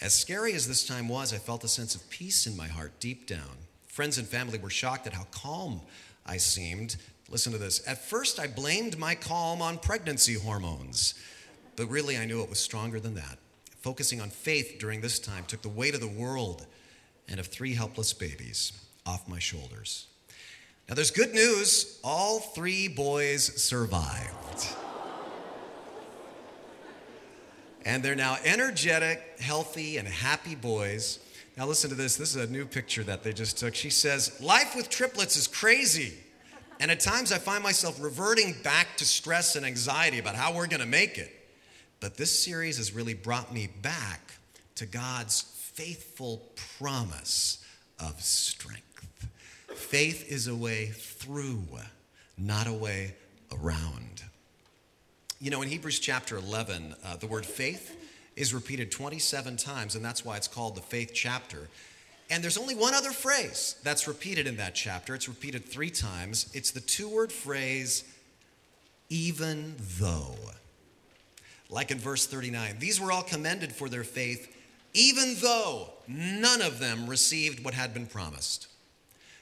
[0.00, 2.92] As scary as this time was, I felt a sense of peace in my heart
[3.00, 3.58] deep down.
[3.86, 5.82] Friends and family were shocked at how calm
[6.24, 6.96] I seemed.
[7.28, 7.86] Listen to this.
[7.86, 11.14] At first, I blamed my calm on pregnancy hormones,
[11.76, 13.38] but really, I knew it was stronger than that.
[13.80, 16.66] Focusing on faith during this time took the weight of the world
[17.28, 18.72] and of three helpless babies
[19.08, 20.06] off my shoulders.
[20.88, 24.66] Now, there's good news all three boys survived.
[27.86, 31.20] And they're now energetic, healthy, and happy boys.
[31.56, 32.16] Now, listen to this.
[32.16, 33.74] This is a new picture that they just took.
[33.74, 36.12] She says, Life with triplets is crazy.
[36.78, 40.66] And at times I find myself reverting back to stress and anxiety about how we're
[40.66, 41.32] going to make it.
[41.98, 44.34] But this series has really brought me back
[44.76, 47.64] to God's faithful promise
[47.98, 48.87] of strength.
[49.78, 51.64] Faith is a way through,
[52.36, 53.14] not a way
[53.50, 54.22] around.
[55.40, 57.96] You know, in Hebrews chapter 11, uh, the word faith
[58.36, 61.68] is repeated 27 times, and that's why it's called the faith chapter.
[62.28, 65.14] And there's only one other phrase that's repeated in that chapter.
[65.14, 66.50] It's repeated three times.
[66.52, 68.04] It's the two word phrase,
[69.08, 70.34] even though.
[71.70, 74.54] Like in verse 39, these were all commended for their faith,
[74.92, 78.68] even though none of them received what had been promised.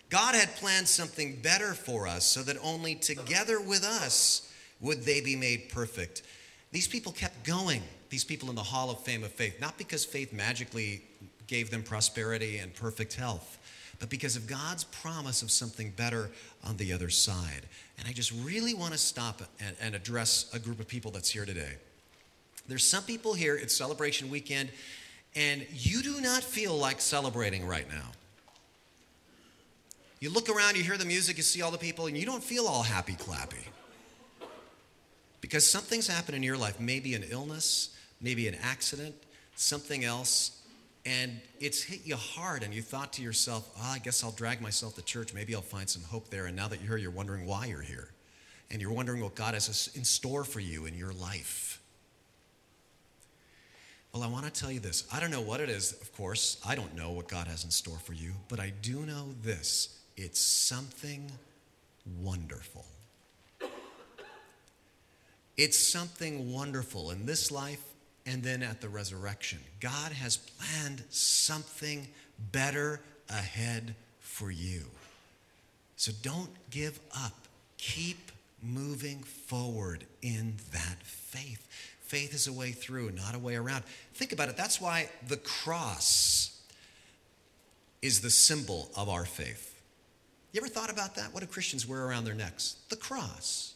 [0.08, 5.20] God had planned something better for us so that only together with us would they
[5.20, 6.22] be made perfect.
[6.72, 10.04] These people kept going, these people in the Hall of Fame of Faith, not because
[10.04, 11.02] faith magically
[11.46, 13.58] gave them prosperity and perfect health,
[13.98, 16.30] but because of God's promise of something better
[16.64, 17.62] on the other side.
[17.98, 21.30] And I just really want to stop and, and address a group of people that's
[21.30, 21.74] here today.
[22.68, 24.70] There's some people here, it's celebration weekend,
[25.34, 28.10] and you do not feel like celebrating right now.
[30.20, 32.42] You look around, you hear the music, you see all the people, and you don't
[32.42, 33.64] feel all happy clappy.
[35.40, 39.14] Because something's happened in your life, maybe an illness, maybe an accident,
[39.54, 40.62] something else,
[41.04, 44.60] and it's hit you hard, and you thought to yourself, oh, I guess I'll drag
[44.60, 45.32] myself to church.
[45.32, 46.46] Maybe I'll find some hope there.
[46.46, 48.08] And now that you're here, you're wondering why you're here.
[48.72, 51.80] And you're wondering what God has in store for you in your life.
[54.12, 55.06] Well, I want to tell you this.
[55.12, 56.60] I don't know what it is, of course.
[56.66, 60.00] I don't know what God has in store for you, but I do know this
[60.16, 61.30] it's something
[62.20, 62.86] wonderful.
[65.56, 67.82] It's something wonderful in this life
[68.26, 69.58] and then at the resurrection.
[69.80, 72.08] God has planned something
[72.52, 73.00] better
[73.30, 74.84] ahead for you.
[75.96, 77.32] So don't give up.
[77.78, 81.66] Keep moving forward in that faith.
[82.02, 83.84] Faith is a way through, not a way around.
[84.14, 84.56] Think about it.
[84.56, 86.60] That's why the cross
[88.02, 89.75] is the symbol of our faith.
[90.56, 91.34] You ever thought about that?
[91.34, 92.76] What do Christians wear around their necks?
[92.88, 93.74] The cross,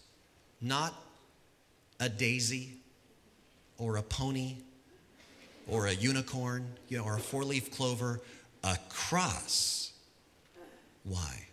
[0.62, 0.94] not
[2.00, 2.78] a daisy
[3.76, 4.54] or a pony
[5.68, 8.22] or a unicorn, you know, or a four-leaf clover,
[8.64, 9.92] a cross.
[11.04, 11.48] Why?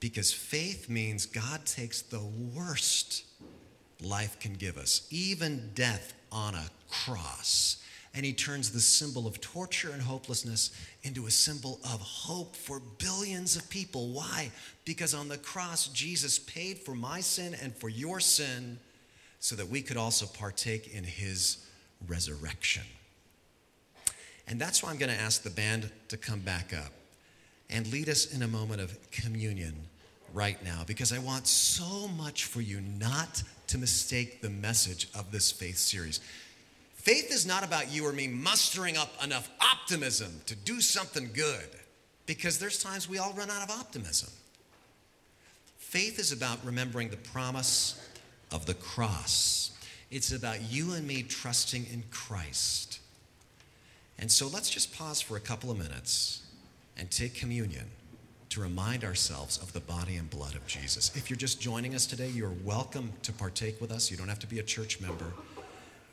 [0.00, 2.22] Because faith means God takes the
[2.56, 3.24] worst
[4.00, 9.40] life can give us, even death on a cross, and he turns the symbol of
[9.40, 10.70] torture and hopelessness
[11.02, 14.08] into a symbol of hope for billions of people.
[14.08, 14.50] Why?
[14.84, 18.78] Because on the cross, Jesus paid for my sin and for your sin
[19.40, 21.66] so that we could also partake in his
[22.06, 22.82] resurrection.
[24.46, 26.92] And that's why I'm going to ask the band to come back up
[27.70, 29.74] and lead us in a moment of communion
[30.34, 35.32] right now because I want so much for you not to mistake the message of
[35.32, 36.20] this faith series.
[37.02, 41.68] Faith is not about you or me mustering up enough optimism to do something good,
[42.26, 44.30] because there's times we all run out of optimism.
[45.78, 48.08] Faith is about remembering the promise
[48.52, 49.72] of the cross.
[50.12, 53.00] It's about you and me trusting in Christ.
[54.16, 56.44] And so let's just pause for a couple of minutes
[56.96, 57.86] and take communion
[58.50, 61.10] to remind ourselves of the body and blood of Jesus.
[61.16, 64.08] If you're just joining us today, you're welcome to partake with us.
[64.08, 65.32] You don't have to be a church member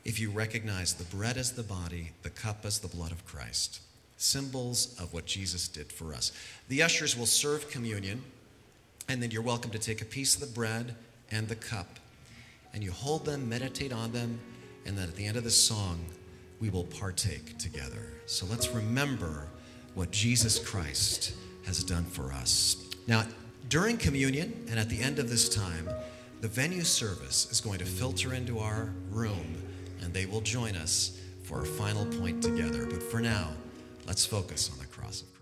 [0.04, 3.80] if you recognize the bread as the body, the cup as the blood of Christ,
[4.16, 6.32] symbols of what Jesus did for us.
[6.68, 8.22] The ushers will serve communion,
[9.08, 10.94] and then you're welcome to take a piece of the bread
[11.30, 11.98] and the cup,
[12.72, 14.40] and you hold them, meditate on them,
[14.86, 16.04] and then at the end of the song,
[16.60, 18.12] we will partake together.
[18.26, 19.46] So let's remember
[19.94, 21.34] what Jesus Christ
[21.66, 22.76] has done for us.
[23.06, 23.24] Now,
[23.68, 25.88] during communion and at the end of this time,
[26.40, 29.62] the venue service is going to filter into our room
[30.02, 32.86] and they will join us for our final point together.
[32.86, 33.48] But for now,
[34.06, 35.39] let's focus on the cross of rose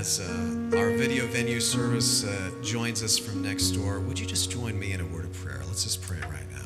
[0.00, 4.50] as uh, our video venue service uh, joins us from next door, would you just
[4.50, 5.60] join me in a word of prayer?
[5.66, 6.64] Let's just pray right now.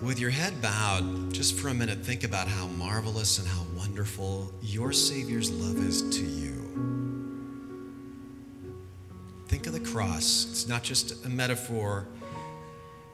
[0.00, 4.50] With your head bowed, just for a minute, think about how marvelous and how wonderful
[4.62, 6.54] your Savior's love is to you.
[9.48, 10.46] Think of the cross.
[10.50, 12.06] It's not just a metaphor,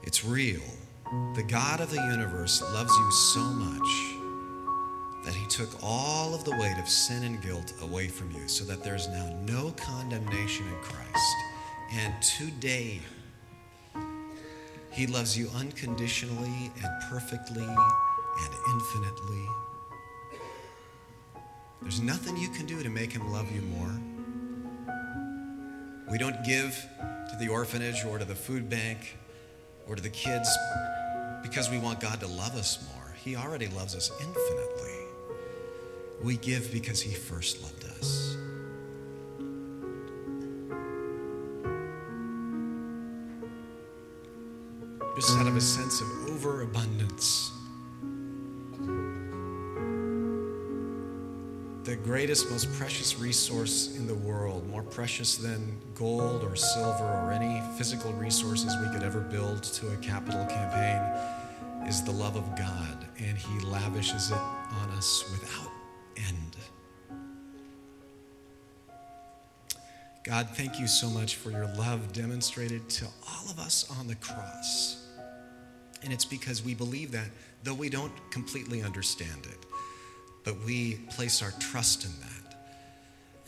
[0.05, 0.63] it's real.
[1.35, 4.10] The God of the universe loves you so much
[5.25, 8.65] that he took all of the weight of sin and guilt away from you so
[8.65, 11.37] that there's now no condemnation in Christ.
[11.93, 13.01] And today,
[14.93, 19.47] he loves you unconditionally and perfectly and infinitely.
[21.83, 24.01] There's nothing you can do to make him love you more.
[26.11, 26.75] We don't give
[27.31, 29.17] to the orphanage or to the food bank
[29.87, 30.49] or to the kids
[31.43, 33.15] because we want God to love us more.
[33.15, 35.00] He already loves us infinitely.
[36.23, 38.37] We give because He first loved us.
[45.17, 47.53] Just out of a sense of overabundance.
[51.85, 57.33] The greatest, most precious resource in the world, more precious than gold or silver or
[57.33, 61.01] any physical resources we could ever build to a capital campaign,
[61.89, 65.71] is the love of God, and He lavishes it on us without
[66.17, 66.57] end.
[70.23, 74.15] God, thank you so much for your love demonstrated to all of us on the
[74.17, 75.07] cross.
[76.03, 77.29] And it's because we believe that,
[77.65, 79.67] though we don't completely understand it,
[80.45, 82.61] but we place our trust in that.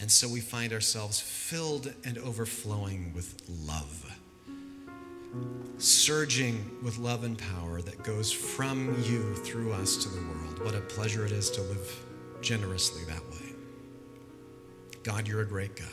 [0.01, 4.19] And so we find ourselves filled and overflowing with love,
[5.79, 10.65] surging with love and power that goes from you through us to the world.
[10.65, 12.02] What a pleasure it is to live
[12.43, 13.55] generously that way.
[15.03, 15.89] God, you're a great God.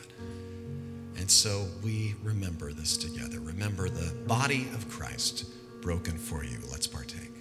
[1.18, 3.40] And so we remember this together.
[3.40, 5.46] Remember the body of Christ
[5.82, 6.58] broken for you.
[6.72, 7.34] Let's partake.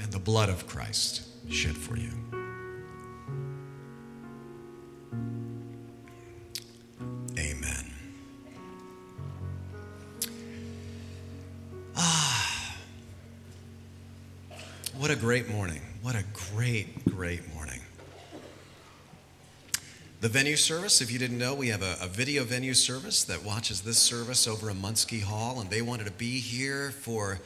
[0.00, 2.12] And the blood of Christ shed for you.
[14.98, 15.80] What a great morning.
[16.02, 17.80] What a great, great morning.
[20.20, 23.44] The venue service, if you didn't know, we have a, a, video venue service that
[23.44, 27.38] watches this service over in Munskey Hall, and they wanted to be here for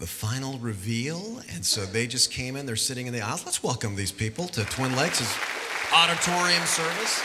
[0.00, 1.40] the final reveal.
[1.52, 3.46] And so they just came in, they're sitting in the aisles.
[3.46, 5.38] Let's welcome these people to Twin Lakes'
[5.94, 7.22] auditorium service.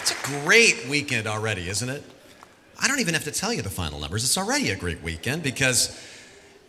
[0.00, 2.02] It's a great weekend already, isn't it?
[2.82, 4.24] I don't even have to tell you the final numbers.
[4.24, 5.96] It's already a great weekend because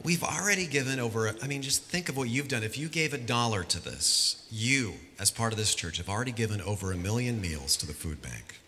[0.03, 2.61] we've already given over, I mean, just think of what you've done.
[2.61, 6.31] If you gave a dollar to this, you, as part of this church, have already
[6.31, 8.59] given over a million meals to the food bank.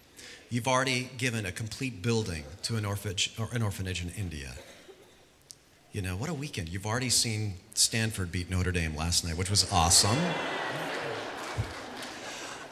[0.49, 4.53] You've already given a complete building to an orphanage, or an orphanage in India.
[5.91, 6.69] You know, what a weekend.
[6.69, 10.17] You've already seen Stanford beat Notre Dame last night, which was awesome.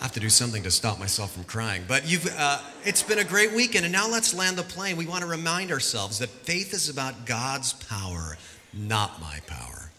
[0.04, 1.86] I have to do something to stop myself from crying.
[1.88, 4.98] But you've, uh, it's been a great weekend, and now let's land the plane.
[4.98, 8.38] We want to remind ourselves that faith is about God's power,
[8.74, 9.92] not my power.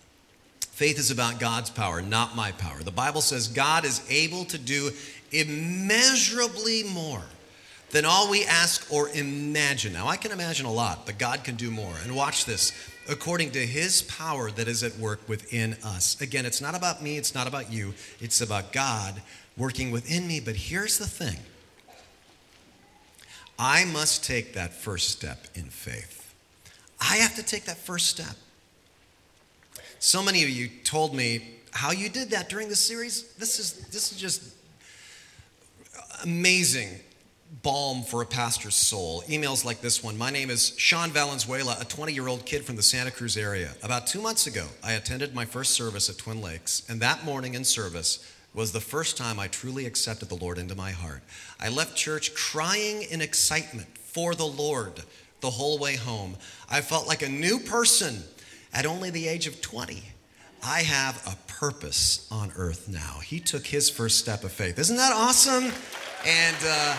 [0.61, 2.83] Faith is about God's power, not my power.
[2.83, 4.91] The Bible says God is able to do
[5.33, 7.23] immeasurably more
[7.89, 9.95] than all we ask or imagine.
[9.95, 11.95] Now, I can imagine a lot, but God can do more.
[12.03, 12.73] And watch this
[13.09, 16.21] according to his power that is at work within us.
[16.21, 19.23] Again, it's not about me, it's not about you, it's about God
[19.57, 20.41] working within me.
[20.41, 21.39] But here's the thing
[23.59, 26.35] I must take that first step in faith.
[27.01, 28.37] I have to take that first step.
[29.99, 33.35] So many of you told me how you did that during the series.
[33.35, 34.55] This is, this is just
[36.23, 37.01] amazing
[37.63, 39.23] balm for a pastor's soul.
[39.23, 40.19] Emails like this one.
[40.19, 43.73] My name is Sean Valenzuela, a 20 year old kid from the Santa Cruz area.
[43.83, 47.55] About two months ago, I attended my first service at Twin Lakes, and that morning
[47.55, 51.23] in service, was the first time I truly accepted the Lord into my heart.
[51.61, 55.03] I left church crying in excitement for the Lord
[55.41, 56.37] the whole way home.
[56.71, 58.23] I felt like a new person
[58.73, 60.03] at only the age of 20.
[60.63, 63.21] I have a purpose on earth now.
[63.23, 64.79] He took his first step of faith.
[64.79, 65.65] Isn't that awesome?
[66.27, 66.97] And uh,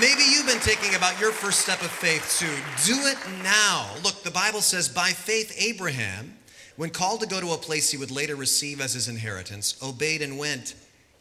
[0.00, 2.90] maybe you've been thinking about your first step of faith too.
[2.90, 3.90] Do it now.
[4.02, 6.38] Look, the Bible says, by faith, Abraham
[6.76, 10.22] when called to go to a place he would later receive as his inheritance, obeyed
[10.22, 10.74] and went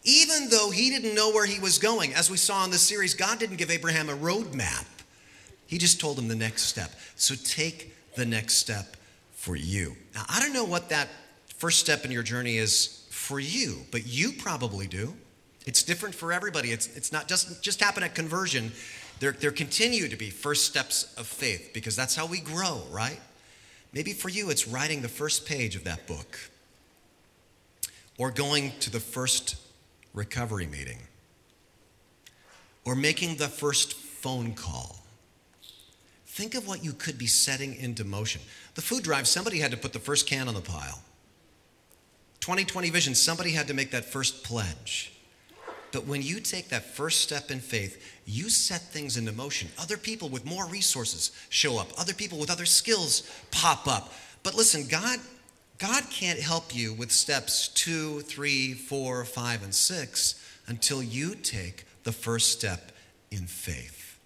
[0.04, 2.14] even though he didn't know where he was going.
[2.14, 4.86] As we saw in this series, God didn't give Abraham a roadmap,
[5.68, 6.92] he just told him the next step.
[7.16, 8.98] So take the next step
[9.32, 9.96] for you.
[10.14, 11.08] Now, I don't know what that
[11.58, 15.14] first step in your journey is for you, but you probably do.
[15.66, 16.72] It's different for everybody.
[16.72, 18.72] It's, it's not just, just happen at conversion.
[19.20, 23.20] There, there continue to be first steps of faith because that's how we grow, right?
[23.94, 26.40] Maybe for you, it's writing the first page of that book
[28.18, 29.56] or going to the first
[30.14, 31.00] recovery meeting
[32.86, 34.98] or making the first phone call.
[36.26, 38.42] Think of what you could be setting into motion.
[38.76, 41.02] The food drive, somebody had to put the first can on the pile.
[42.40, 45.11] 2020 vision, somebody had to make that first pledge.
[45.92, 49.70] But when you take that first step in faith, you set things into motion.
[49.80, 54.14] Other people with more resources show up, other people with other skills pop up.
[54.44, 55.20] But listen, God,
[55.78, 60.36] God can't help you with steps two, three, four, five, and six
[60.68, 62.92] until you take the first step
[63.32, 64.18] in faith.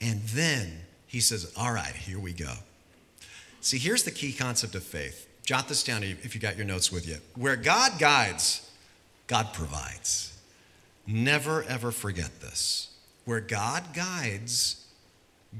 [0.00, 2.52] And then he says, All right, here we go.
[3.60, 5.26] See, here's the key concept of faith.
[5.46, 7.16] Jot this down if you got your notes with you.
[7.34, 8.70] Where God guides,
[9.26, 10.33] God provides.
[11.06, 12.90] Never, ever forget this.
[13.24, 14.86] Where God guides,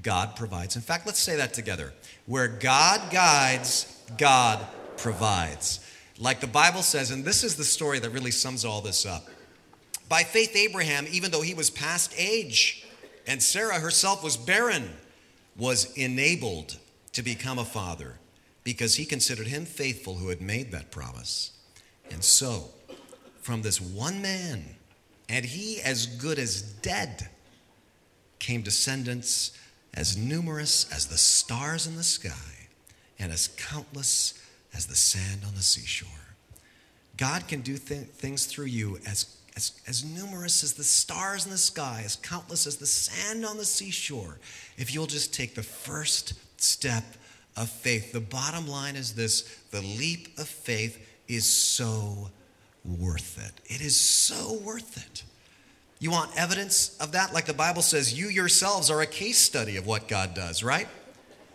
[0.03, 0.77] God provides.
[0.77, 1.93] In fact, let's say that together.
[2.27, 4.67] Where God guides, God
[4.97, 5.81] provides.
[6.19, 9.27] Like the Bible says, and this is the story that really sums all this up.
[10.09, 12.87] By faith, Abraham, even though he was past age,
[13.27, 14.91] and Sarah herself was barren,
[15.57, 16.77] was enabled
[17.13, 18.19] to become a father
[18.65, 21.53] because he considered him faithful who had made that promise.
[22.11, 22.71] And so,
[23.41, 24.77] from this one man,
[25.29, 27.29] and he as good as dead,
[28.39, 29.53] came descendants
[29.95, 32.69] as numerous as the stars in the sky
[33.19, 34.35] and as countless
[34.75, 36.09] as the sand on the seashore.
[37.17, 41.53] God can do th- things through you as, as, as numerous as the stars in
[41.53, 44.39] the sky, as countless as the sand on the seashore,
[44.77, 47.05] if you'll just take the first step
[47.57, 48.13] of faith.
[48.13, 50.99] The bottom line is this the leap of faith
[51.29, 52.31] is so
[52.85, 53.73] worth it.
[53.73, 55.25] It is so worth it.
[55.99, 57.33] You want evidence of that?
[57.33, 60.89] Like the Bible says, you yourselves are a case study of what God does, right?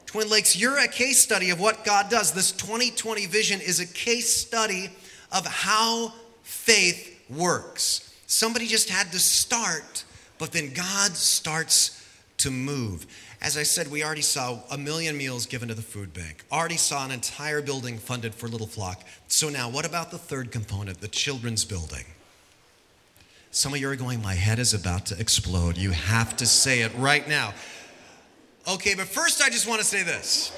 [0.06, 2.32] Twin Lakes, you're a case study of what God does.
[2.32, 4.90] This 2020 vision is a case study
[5.32, 8.12] of how faith works.
[8.26, 10.04] Somebody just had to start,
[10.40, 12.04] but then God starts
[12.38, 13.06] to move.
[13.42, 16.76] As I said, we already saw a million meals given to the food bank, already
[16.76, 19.04] saw an entire building funded for Little Flock.
[19.30, 22.04] So now, what about the third component, the children's building?
[23.52, 25.78] Some of you are going, My head is about to explode.
[25.78, 27.54] You have to say it right now.
[28.68, 30.52] Okay, but first, I just want to say this.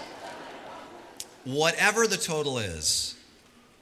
[1.45, 3.15] Whatever the total is,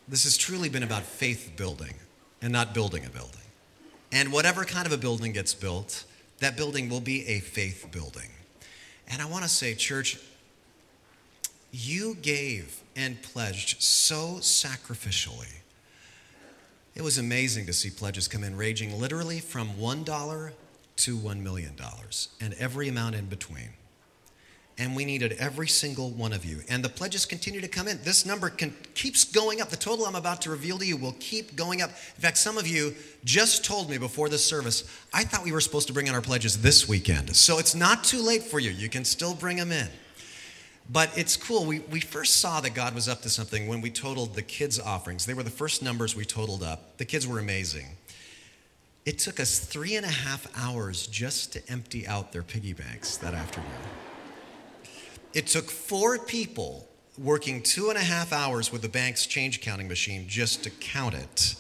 [0.08, 1.94] this has truly been about faith building
[2.42, 3.36] and not building a building.
[4.12, 6.04] And whatever kind of a building gets built,
[6.40, 8.30] that building will be a faith building.
[9.10, 10.18] And I want to say, church,
[11.72, 15.60] you gave and pledged so sacrificially
[17.00, 20.52] it was amazing to see pledges come in ranging literally from $1
[20.98, 21.74] to $1 million
[22.42, 23.70] and every amount in between.
[24.80, 26.62] And we needed every single one of you.
[26.70, 28.00] And the pledges continue to come in.
[28.04, 29.70] This number can, keeps going up.
[29.70, 31.90] The total I'm about to reveal to you will keep going up.
[31.90, 35.60] In fact, some of you just told me before this service, I thought we were
[35.60, 37.36] supposed to bring in our pledges this weekend.
[37.36, 38.72] So it's not too late for you.
[38.72, 39.90] You can still bring them in.
[40.90, 41.66] But it's cool.
[41.66, 44.80] We, we first saw that God was up to something when we totaled the kids'
[44.80, 45.26] offerings.
[45.26, 46.98] They were the first numbers we totaled up.
[46.98, 47.86] The kids were amazing.
[49.06, 53.18] It took us three and a half hours just to empty out their piggy banks
[53.18, 53.70] that afternoon.
[55.34, 59.88] It took four people working two and a half hours with the bank's change counting
[59.88, 61.56] machine just to count it.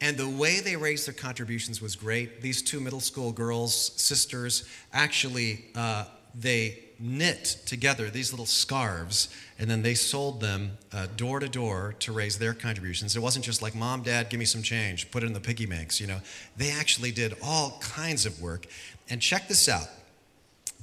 [0.00, 2.42] And the way they raised their contributions was great.
[2.42, 9.28] These two middle school girls, sisters, actually, uh, they knit together these little scarves,
[9.58, 13.16] and then they sold them uh, door to door to raise their contributions.
[13.16, 15.66] It wasn't just like, Mom, Dad, give me some change, put it in the piggy
[15.66, 16.20] banks, you know.
[16.56, 18.66] They actually did all kinds of work.
[19.08, 19.88] And check this out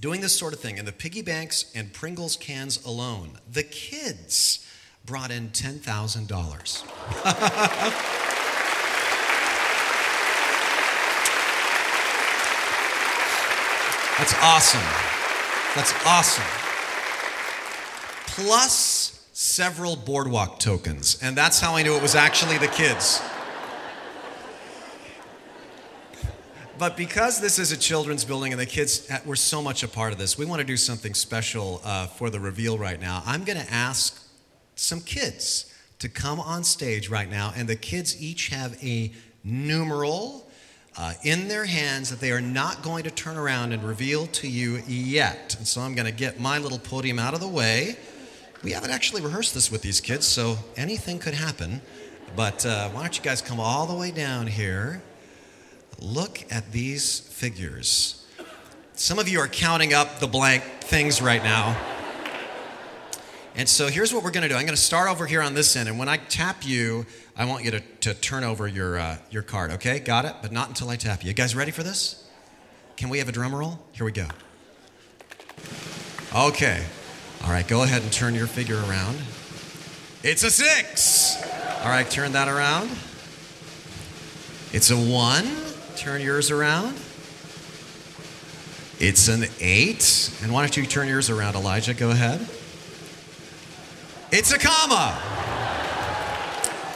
[0.02, 4.68] doing this sort of thing in the piggy banks and Pringles cans alone, the kids
[5.06, 5.82] brought in $10,000.
[14.18, 14.82] That's awesome.
[15.76, 16.44] That's awesome.
[18.28, 21.18] Plus several boardwalk tokens.
[21.24, 23.22] And that's how I knew it was actually the kids.
[26.82, 30.14] But because this is a children's building and the kids were so much a part
[30.14, 33.22] of this, we want to do something special uh, for the reveal right now.
[33.24, 34.20] I'm going to ask
[34.74, 39.12] some kids to come on stage right now, and the kids each have a
[39.44, 40.50] numeral
[40.98, 44.48] uh, in their hands that they are not going to turn around and reveal to
[44.48, 45.54] you yet.
[45.60, 47.96] And so I'm going to get my little podium out of the way.
[48.64, 51.80] We haven't actually rehearsed this with these kids, so anything could happen.
[52.36, 55.04] But uh, why don't you guys come all the way down here?
[56.02, 58.26] Look at these figures.
[58.94, 61.80] Some of you are counting up the blank things right now.
[63.56, 64.56] And so here's what we're going to do.
[64.56, 67.46] I'm going to start over here on this end, and when I tap you, I
[67.46, 70.00] want you to, to turn over your, uh, your card, okay?
[70.00, 70.36] Got it?
[70.42, 71.28] But not until I tap you.
[71.28, 72.28] You guys ready for this?
[72.96, 73.80] Can we have a drum roll?
[73.92, 74.28] Here we go.
[76.34, 76.84] Okay.
[77.44, 79.18] All right, go ahead and turn your figure around.
[80.24, 81.42] It's a six.
[81.84, 82.90] All right, turn that around.
[84.72, 85.71] It's a one.
[86.02, 87.00] Turn yours around.
[89.00, 90.32] It's an eight.
[90.42, 91.94] And why don't you turn yours around, Elijah?
[91.94, 92.40] Go ahead.
[94.32, 95.16] It's a comma.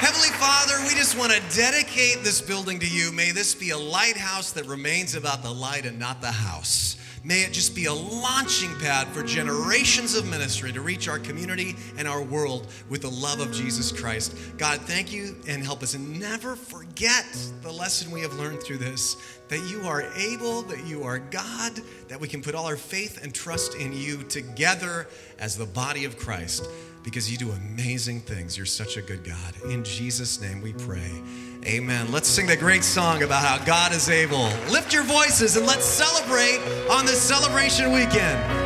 [0.00, 3.12] Heavenly Father, we just want to dedicate this building to you.
[3.12, 6.96] May this be a lighthouse that remains about the light and not the house.
[7.22, 11.76] May it just be a launching pad for generations of ministry to reach our community
[11.96, 14.36] and our world with the love of Jesus Christ.
[14.58, 17.24] God, thank you and help us never forget
[17.62, 21.80] the lesson we have learned through this that you are able, that you are God,
[22.08, 25.06] that we can put all our faith and trust in you together
[25.38, 26.68] as the body of Christ
[27.06, 28.56] because you do amazing things.
[28.56, 29.70] You're such a good God.
[29.70, 31.12] In Jesus' name we pray.
[31.64, 32.10] Amen.
[32.10, 34.50] Let's sing the great song about how God is able.
[34.72, 36.58] Lift your voices and let's celebrate
[36.90, 38.65] on this celebration weekend.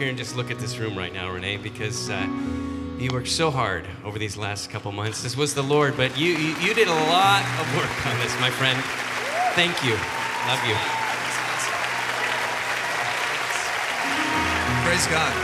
[0.00, 2.26] Here and just look at this room right now, Rene, because uh,
[2.98, 5.22] you worked so hard over these last couple months.
[5.22, 8.32] This was the Lord, but you, you, you did a lot of work on this,
[8.40, 8.82] my friend.
[9.52, 9.92] Thank you.
[10.48, 10.72] Love you.
[14.88, 15.34] Praise God.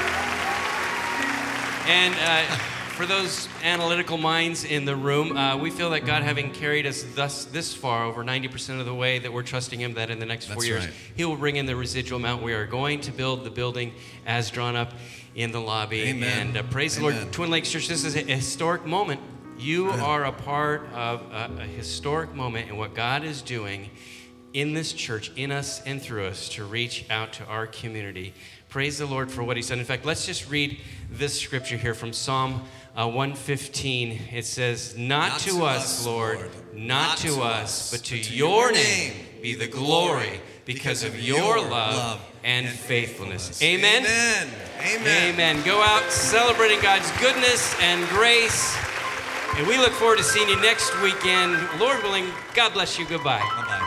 [1.87, 6.51] And uh, for those analytical minds in the room, uh, we feel that God, having
[6.51, 10.09] carried us thus this far, over 90% of the way, that we're trusting Him that
[10.09, 10.95] in the next four That's years, right.
[11.15, 12.43] He will bring in the residual amount.
[12.43, 13.93] We are going to build the building
[14.25, 14.95] as drawn up
[15.35, 16.05] in the lobby.
[16.05, 16.49] Amen.
[16.49, 17.13] And uh, praise Amen.
[17.13, 17.87] the Lord, Twin Lakes Church.
[17.87, 19.21] This is a historic moment.
[19.59, 23.91] You are a part of a, a historic moment in what God is doing
[24.55, 28.33] in this church, in us and through us, to reach out to our community.
[28.71, 29.79] Praise the Lord for what He's done.
[29.79, 30.79] In fact, let's just read
[31.11, 32.63] this scripture here from Psalm
[32.97, 34.21] uh, 115.
[34.33, 39.67] It says, Not, to, us, Lord, not, to us, but to, your name be the
[39.67, 43.63] glory because of your love and faithfulness.
[43.63, 44.03] Amen.
[44.03, 44.49] Amen.
[44.81, 45.35] Amen.
[45.35, 45.63] Amen.
[45.65, 48.77] Go out celebrating God's goodness and grace.
[49.57, 51.53] And we look forward to seeing you next weekend.
[51.79, 53.07] Lord willing, God bless you.
[53.07, 53.39] Goodbye.
[53.39, 53.86] Bye bye.